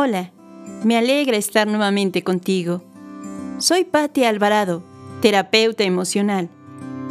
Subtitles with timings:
[0.00, 0.30] Hola,
[0.84, 2.84] me alegra estar nuevamente contigo.
[3.58, 4.84] Soy Patti Alvarado,
[5.20, 6.48] terapeuta emocional,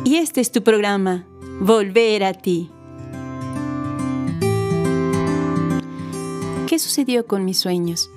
[0.06, 1.28] y este es tu programa,
[1.60, 2.72] Volver a ti.
[6.66, 8.10] ¿Qué sucedió con mis sueños?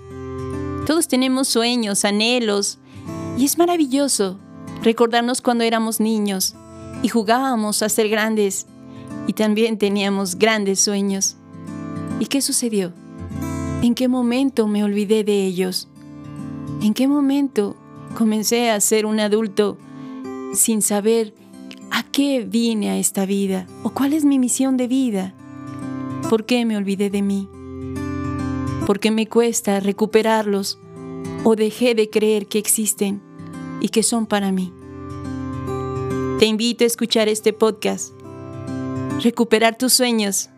[0.87, 2.79] Todos tenemos sueños, anhelos,
[3.37, 4.39] y es maravilloso
[4.85, 6.55] recordarnos cuando éramos niños
[7.03, 8.69] y jugábamos a ser grandes
[9.27, 11.35] y también teníamos grandes sueños.
[12.21, 12.93] ¿Y qué sucedió?
[13.83, 15.89] ¿En qué momento me olvidé de ellos?
[16.83, 17.77] ¿En qué momento
[18.15, 19.79] comencé a ser un adulto
[20.53, 21.33] sin saber
[21.91, 25.35] a qué vine a esta vida o cuál es mi misión de vida?
[26.29, 27.49] ¿Por qué me olvidé de mí?
[28.87, 30.79] ¿Por qué me cuesta recuperarlos
[31.43, 33.23] o dejé de creer que existen
[33.81, 34.75] y que son para mí?
[36.39, 38.13] Te invito a escuchar este podcast,
[39.23, 40.51] recuperar tus sueños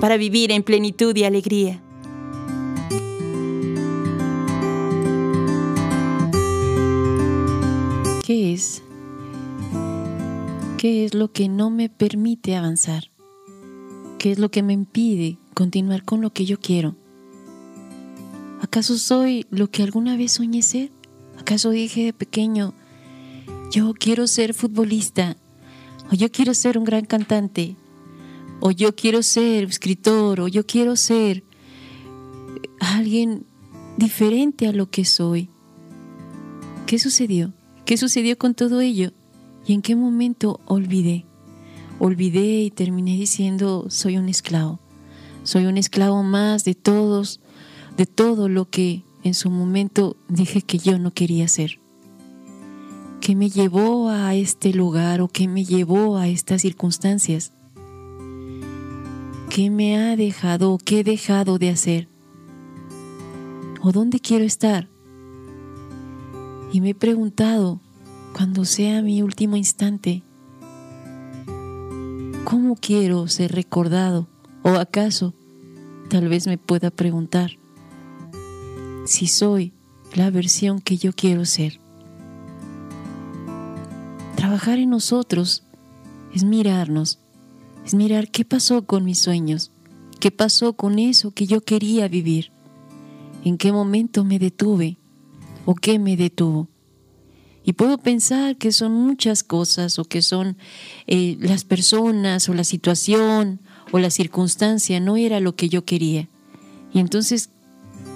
[0.00, 1.82] para vivir en plenitud y alegría.
[10.86, 13.10] ¿Qué es lo que no me permite avanzar?
[14.20, 16.94] ¿Qué es lo que me impide continuar con lo que yo quiero?
[18.60, 20.92] ¿Acaso soy lo que alguna vez soñé ser?
[21.40, 22.72] ¿Acaso dije de pequeño,
[23.72, 25.36] yo quiero ser futbolista,
[26.12, 27.74] o yo quiero ser un gran cantante,
[28.60, 31.42] o yo quiero ser escritor, o yo quiero ser
[32.78, 33.44] alguien
[33.96, 35.50] diferente a lo que soy.
[36.86, 37.54] ¿Qué sucedió?
[37.84, 39.15] ¿Qué sucedió con todo ello?
[39.66, 41.24] ¿Y en qué momento olvidé?
[41.98, 44.78] Olvidé y terminé diciendo, soy un esclavo.
[45.42, 47.40] Soy un esclavo más de todos,
[47.96, 51.80] de todo lo que en su momento dije que yo no quería ser.
[53.20, 57.52] ¿Qué me llevó a este lugar o qué me llevó a estas circunstancias?
[59.50, 62.08] ¿Qué me ha dejado o qué he dejado de hacer?
[63.82, 64.88] ¿O dónde quiero estar?
[66.72, 67.80] Y me he preguntado,
[68.36, 70.22] cuando sea mi último instante,
[72.44, 74.28] ¿cómo quiero ser recordado?
[74.62, 75.32] ¿O acaso
[76.10, 77.52] tal vez me pueda preguntar
[79.06, 79.72] si soy
[80.14, 81.80] la versión que yo quiero ser?
[84.34, 85.64] Trabajar en nosotros
[86.34, 87.20] es mirarnos,
[87.86, 89.72] es mirar qué pasó con mis sueños,
[90.20, 92.52] qué pasó con eso que yo quería vivir,
[93.44, 94.98] en qué momento me detuve
[95.64, 96.68] o qué me detuvo.
[97.66, 100.56] Y puedo pensar que son muchas cosas o que son
[101.06, 103.60] eh, las personas o la situación
[103.92, 106.28] o la circunstancia, no era lo que yo quería.
[106.94, 107.50] Y entonces,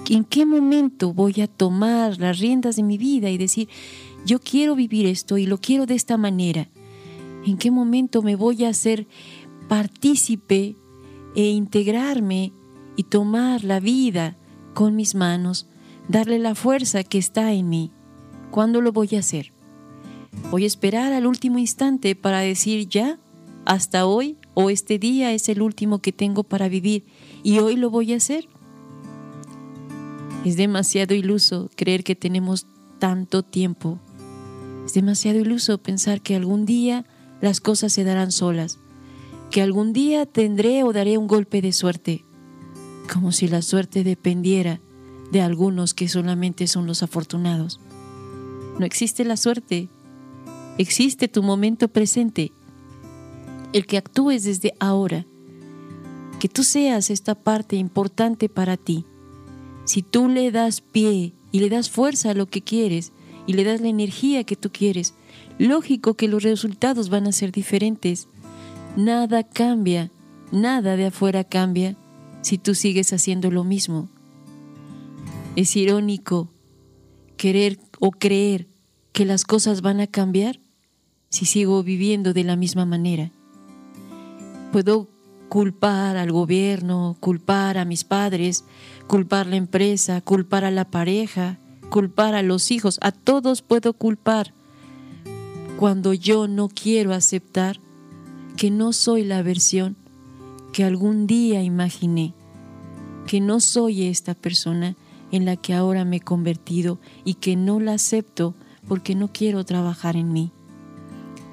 [0.09, 3.69] ¿en qué momento voy a tomar las riendas de mi vida y decir,
[4.25, 6.69] yo quiero vivir esto y lo quiero de esta manera.
[7.45, 9.07] ¿En qué momento me voy a hacer
[9.67, 10.75] partícipe
[11.35, 12.53] e integrarme
[12.95, 14.37] y tomar la vida
[14.73, 15.67] con mis manos,
[16.07, 17.91] darle la fuerza que está en mí?
[18.51, 19.51] ¿Cuándo lo voy a hacer?
[20.51, 23.19] ¿Voy a esperar al último instante para decir ya,
[23.65, 27.05] hasta hoy o este día es el último que tengo para vivir
[27.43, 28.47] y hoy lo voy a hacer?
[30.45, 32.67] Es demasiado iluso creer que tenemos
[32.99, 33.99] tanto tiempo
[34.85, 37.05] es demasiado iluso pensar que algún día
[37.39, 38.79] las cosas se darán solas,
[39.49, 42.25] que algún día tendré o daré un golpe de suerte,
[43.11, 44.81] como si la suerte dependiera
[45.31, 47.79] de algunos que solamente son los afortunados.
[48.79, 49.89] No existe la suerte,
[50.77, 52.51] existe tu momento presente,
[53.73, 55.25] el que actúes desde ahora,
[56.39, 59.05] que tú seas esta parte importante para ti.
[59.85, 63.11] Si tú le das pie y le das fuerza a lo que quieres,
[63.47, 65.13] y le das la energía que tú quieres,
[65.57, 68.27] lógico que los resultados van a ser diferentes.
[68.95, 70.11] Nada cambia,
[70.51, 71.95] nada de afuera cambia
[72.41, 74.09] si tú sigues haciendo lo mismo.
[75.55, 76.49] Es irónico
[77.41, 78.67] querer o creer
[79.13, 80.59] que las cosas van a cambiar
[81.29, 83.31] si sigo viviendo de la misma manera.
[84.71, 85.07] Puedo
[85.49, 88.63] culpar al gobierno, culpar a mis padres,
[89.07, 91.57] culpar la empresa, culpar a la pareja,
[91.89, 94.53] culpar a los hijos, a todos puedo culpar
[95.79, 97.79] cuando yo no quiero aceptar
[98.55, 99.95] que no soy la versión
[100.73, 102.35] que algún día imaginé,
[103.25, 104.95] que no soy esta persona
[105.31, 108.55] en la que ahora me he convertido y que no la acepto
[108.87, 110.51] porque no quiero trabajar en mí.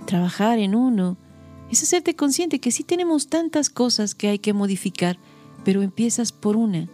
[0.07, 1.17] Trabajar en uno
[1.71, 5.19] es hacerte consciente que sí tenemos tantas cosas que hay que modificar,
[5.65, 6.89] pero empiezas por una,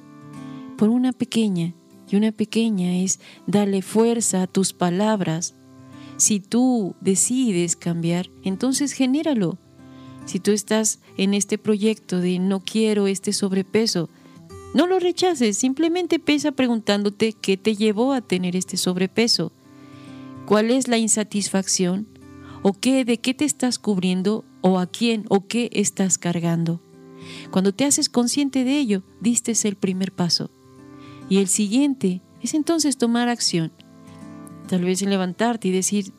[0.76, 1.74] por una pequeña,
[2.10, 5.54] y una pequeña es darle fuerza a tus palabras.
[6.16, 9.58] Si tú decides cambiar, entonces genéralo.
[10.26, 14.08] Si tú estás en este proyecto de no quiero este sobrepeso,
[14.74, 19.52] No lo rechaces, simplemente pesa preguntándote qué te llevó a tener este sobrepeso.
[20.46, 22.08] ¿Cuál es la insatisfacción?
[22.62, 26.80] ¿O qué de qué te estás cubriendo o a quién o qué estás cargando?
[27.52, 30.50] Cuando te haces consciente de ello, diste el primer paso.
[31.28, 33.72] Y el siguiente es entonces tomar acción.
[34.66, 36.12] Tal vez levantarte y decir,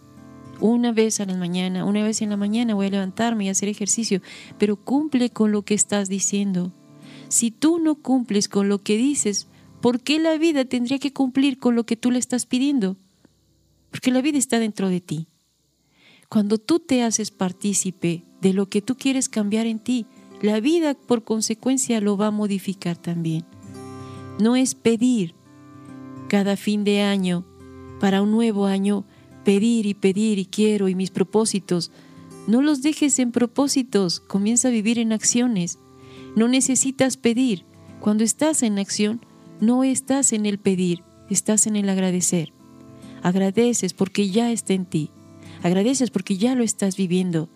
[0.62, 3.68] una vez a la mañana, una vez en la mañana voy a levantarme y hacer
[3.68, 4.22] ejercicio,
[4.58, 6.72] pero cumple con lo que estás diciendo.
[7.36, 9.48] Si tú no cumples con lo que dices,
[9.82, 12.96] ¿por qué la vida tendría que cumplir con lo que tú le estás pidiendo?
[13.92, 15.28] Porque la vida está dentro de ti.
[16.30, 20.06] Cuando tú te haces partícipe de lo que tú quieres cambiar en ti,
[20.42, 23.44] la vida por consecuencia lo va a modificar también.
[24.40, 25.36] No es pedir
[26.30, 27.44] cada fin de año,
[28.00, 29.04] para un nuevo año,
[29.44, 31.92] pedir y pedir y quiero y mis propósitos.
[32.48, 35.80] No los dejes en propósitos, comienza a vivir en acciones.
[36.36, 37.66] No necesitas pedir.
[38.00, 39.22] Cuando estás en acción,
[39.62, 42.54] no estás en el pedir, estás en el agradecer.
[43.24, 45.12] Agradeces porque ya está en ti.
[45.64, 47.50] Agradeces porque ya lo estás viviendo.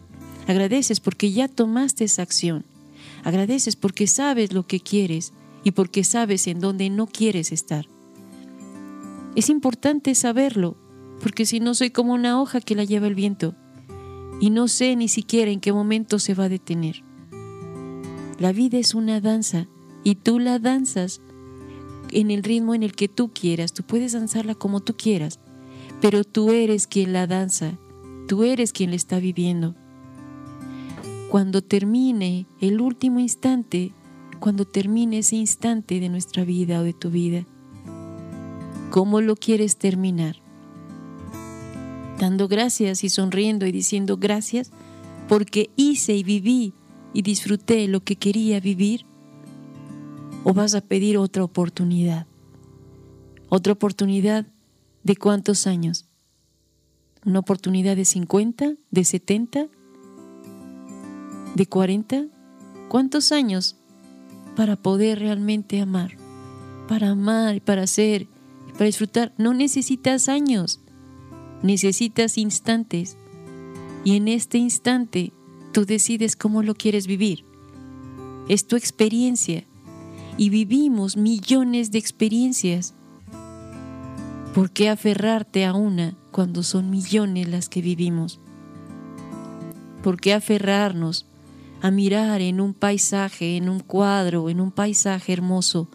[0.48, 2.66] Agradeces porque ya tomaste esa acción.
[3.24, 5.34] Agradeces porque sabes lo que quieres
[5.64, 7.86] y porque sabes en dónde no quieres estar.
[9.36, 10.78] Es importante saberlo,
[11.22, 13.56] porque si no soy como una hoja que la lleva el viento
[14.42, 17.04] y no sé ni siquiera en qué momento se va a detener.
[18.40, 19.68] La vida es una danza
[20.06, 21.20] y tú la danzas
[22.12, 25.40] en el ritmo en el que tú quieras, tú puedes danzarla como tú quieras,
[26.00, 27.78] pero tú eres quien la danza,
[28.30, 29.76] tú eres quien la está viviendo.
[31.30, 33.92] Cuando termine el último instante,
[34.40, 37.46] cuando termine ese instante de nuestra vida o de tu vida,
[38.90, 40.38] ¿cómo lo quieres terminar?
[42.18, 44.72] Dando gracias y sonriendo y diciendo gracias
[45.28, 46.74] porque hice y viví
[47.14, 49.06] y disfruté lo que quería vivir?
[50.44, 52.28] ¿O vas a pedir otra oportunidad?
[53.50, 54.46] ¿Otra oportunidad
[55.04, 56.06] de cuántos años?
[57.26, 58.76] ¿Una oportunidad de 50?
[58.92, 59.68] ¿De 70?
[61.56, 62.28] ¿De 40?
[62.88, 63.76] ¿Cuántos años
[64.56, 66.16] para poder realmente amar?
[66.88, 68.28] Para amar para ser,
[68.74, 69.34] para disfrutar.
[69.38, 70.80] No necesitas años,
[71.62, 73.18] necesitas instantes.
[74.06, 75.34] Y en este instante
[75.80, 77.46] Tú decides cómo lo quieres vivir.
[78.50, 79.64] Es tu experiencia.
[80.36, 82.94] Y vivimos millones de experiencias.
[84.54, 88.42] ¿Por qué aferrarte a una cuando son millones las que vivimos?
[90.04, 91.26] ¿Por qué aferrarnos
[91.82, 95.90] a mirar en un paisaje, en un cuadro, en un paisaje hermoso?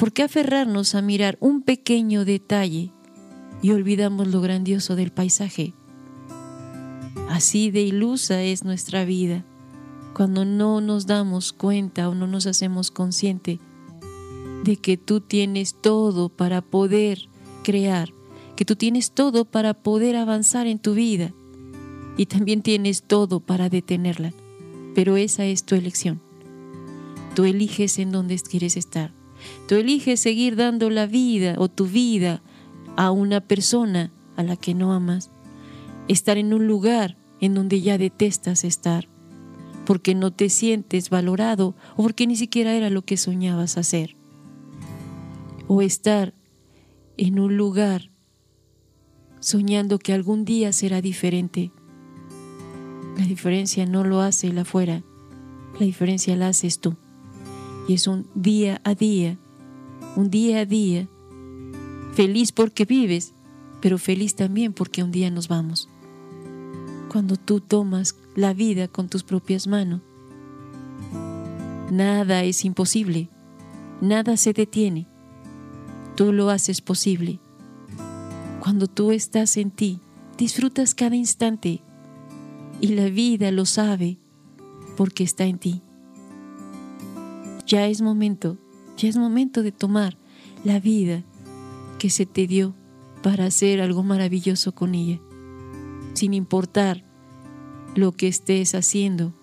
[0.00, 2.90] ¿Por qué aferrarnos a mirar un pequeño detalle
[3.62, 5.74] y olvidamos lo grandioso del paisaje?
[7.28, 9.44] Así de ilusa es nuestra vida
[10.14, 13.60] cuando no nos damos cuenta o no nos hacemos consciente
[14.64, 17.28] de que tú tienes todo para poder
[17.62, 18.14] crear,
[18.56, 21.34] que tú tienes todo para poder avanzar en tu vida
[22.16, 24.32] y también tienes todo para detenerla.
[24.94, 26.22] Pero esa es tu elección.
[27.34, 29.12] Tú eliges en dónde quieres estar.
[29.68, 32.40] Tú eliges seguir dando la vida o tu vida
[32.96, 35.30] a una persona a la que no amas
[36.08, 39.08] estar en un lugar en donde ya detestas estar,
[39.84, 44.16] porque no te sientes valorado o porque ni siquiera era lo que soñabas hacer.
[45.68, 46.34] O estar
[47.16, 48.10] en un lugar
[49.40, 51.70] soñando que algún día será diferente.
[53.16, 55.02] La diferencia no lo hace el afuera,
[55.78, 56.96] la diferencia la haces tú.
[57.88, 59.38] Y es un día a día,
[60.16, 61.08] un día a día,
[62.14, 63.34] feliz porque vives,
[63.80, 65.88] pero feliz también porque un día nos vamos
[67.10, 70.00] cuando tú tomas la vida con tus propias manos.
[71.90, 73.28] Nada es imposible,
[74.00, 75.06] nada se detiene.
[76.16, 77.40] Tú lo haces posible.
[78.60, 80.00] Cuando tú estás en ti,
[80.36, 81.82] disfrutas cada instante
[82.80, 84.18] y la vida lo sabe
[84.96, 85.82] porque está en ti.
[87.66, 88.58] Ya es momento,
[88.96, 90.16] ya es momento de tomar
[90.64, 91.22] la vida
[91.98, 92.74] que se te dio
[93.22, 95.20] para hacer algo maravilloso con ella,
[96.16, 97.04] sin importar
[97.94, 99.34] lo que estés haciendo.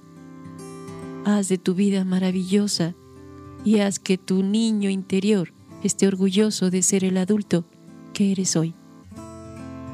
[1.23, 2.95] Haz de tu vida maravillosa
[3.63, 5.53] y haz que tu niño interior
[5.83, 7.65] esté orgulloso de ser el adulto
[8.13, 8.73] que eres hoy,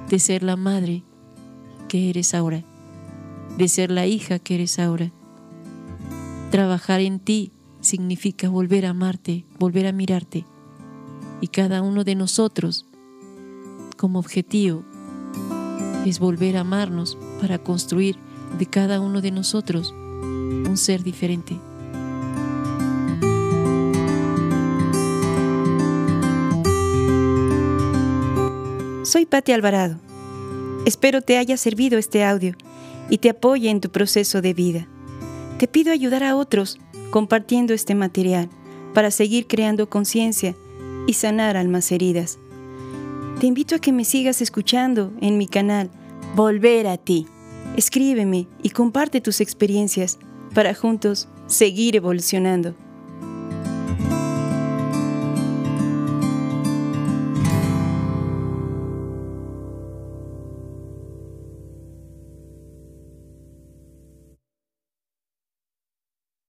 [0.09, 1.03] de ser la madre
[1.89, 2.63] que eres ahora,
[3.57, 5.11] de ser la hija que eres ahora.
[6.49, 10.45] Trabajar en ti significa volver a amarte, volver a mirarte.
[11.41, 12.85] Y cada uno de nosotros,
[13.97, 14.83] como objetivo,
[16.09, 18.17] es volver a amarnos para construir
[18.57, 21.57] de cada uno de nosotros un ser diferente.
[29.03, 29.99] Soy Patti Alvarado.
[30.85, 32.55] Espero te haya servido este audio
[33.09, 34.87] y te apoye en tu proceso de vida.
[35.57, 36.79] Te pido ayudar a otros
[37.11, 38.49] compartiendo este material
[38.93, 40.55] para seguir creando conciencia
[41.05, 42.39] y sanar almas heridas.
[43.39, 45.89] Te invito a que me sigas escuchando en mi canal
[46.35, 47.25] Volver a ti.
[47.75, 50.19] Escríbeme y comparte tus experiencias
[50.53, 52.75] para juntos seguir evolucionando.